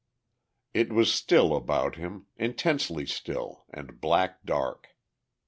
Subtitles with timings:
[0.73, 4.87] It was still about him, intensely still, and black dark.